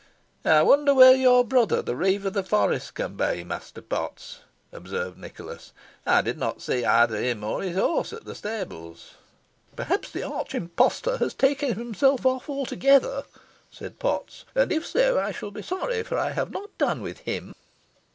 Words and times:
"I 0.43 0.63
wonder 0.63 0.95
where 0.95 1.13
your 1.13 1.45
brother, 1.45 1.83
the 1.83 1.95
reeve 1.95 2.25
of 2.25 2.33
the 2.33 2.41
forest, 2.41 2.95
can 2.95 3.15
be, 3.15 3.43
Master 3.43 3.83
Potts!" 3.83 4.39
observed 4.71 5.15
Nicholas. 5.19 5.73
"I 6.07 6.23
did 6.23 6.39
not 6.39 6.59
see 6.59 6.83
either 6.83 7.21
him 7.21 7.43
or 7.43 7.61
his 7.61 7.77
horse 7.77 8.11
at 8.11 8.25
the 8.25 8.33
stables." 8.33 9.13
"Perhaps 9.75 10.09
the 10.09 10.23
arch 10.23 10.55
impostor 10.55 11.17
has 11.17 11.35
taken 11.35 11.73
himself 11.75 12.25
off 12.25 12.49
altogether," 12.49 13.25
said 13.69 13.99
Potts; 13.99 14.43
"and 14.55 14.71
if 14.71 14.87
so, 14.87 15.19
I 15.19 15.31
shall 15.31 15.51
be 15.51 15.61
sorry, 15.61 16.01
for 16.01 16.17
I 16.17 16.31
have 16.31 16.49
not 16.49 16.75
done 16.79 17.03
with 17.03 17.19
him." 17.19 17.53